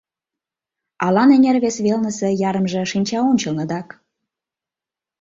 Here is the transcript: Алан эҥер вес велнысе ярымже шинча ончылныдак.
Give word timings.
Алан 1.05 1.29
эҥер 1.35 1.57
вес 1.63 1.77
велнысе 1.85 2.29
ярымже 2.49 2.81
шинча 2.91 3.19
ончылныдак. 3.29 3.87